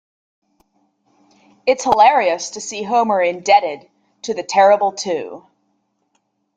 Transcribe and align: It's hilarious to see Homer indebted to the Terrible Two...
It's 1.67 1.83
hilarious 1.83 2.49
to 2.49 2.59
see 2.59 2.81
Homer 2.81 3.21
indebted 3.21 3.87
to 4.23 4.33
the 4.33 4.41
Terrible 4.41 4.93
Two... 4.93 5.45